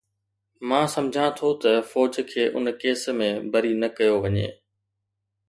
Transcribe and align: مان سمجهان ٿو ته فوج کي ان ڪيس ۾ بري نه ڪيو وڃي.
مان 0.67 0.85
سمجهان 0.95 1.31
ٿو 1.37 1.49
ته 1.61 1.71
فوج 1.89 2.13
کي 2.31 2.43
ان 2.57 2.65
ڪيس 2.81 3.01
۾ 3.21 3.29
بري 3.51 3.73
نه 3.81 3.87
ڪيو 3.97 4.13
وڃي. 4.23 4.47